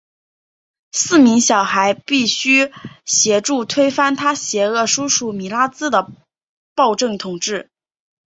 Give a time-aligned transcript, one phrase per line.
[0.91, 2.71] 四名小孩必须得
[3.05, 6.09] 协助推翻他邪恶叔叔米拉兹的
[6.73, 7.69] 暴政统治。